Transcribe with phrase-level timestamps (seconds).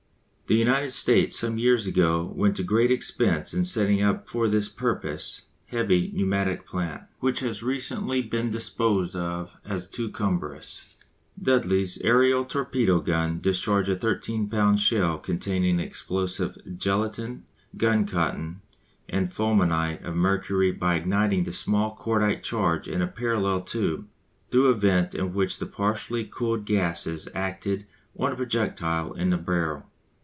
[0.47, 4.67] The United States some years ago went to great expense in setting up for this
[4.67, 10.93] purpose heavy pneumatic plant, which has recently been disposed of as too cumbrous.
[11.41, 14.77] Dudley's "Aërial Torpedo" gun discharged a 13 lb.
[14.77, 17.45] shell containing explosive gelatine,
[17.77, 18.59] gun cotton,
[19.07, 24.05] and fulminate of mercury by igniting the small cordite charge in a parallel tube,
[24.49, 27.85] through a vent in which the partially cooled gases acted
[28.19, 29.87] on the projectile in the barrel.